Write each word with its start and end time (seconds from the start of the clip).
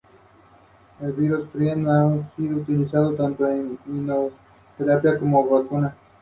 Además, 0.99 1.41
miembros 1.53 1.85
del 1.85 1.85
Congreso 2.35 2.63
renunciaron 2.67 3.07
a 3.07 3.11
la 3.11 3.17
bancada 3.21 3.53
oficialista. 3.53 4.29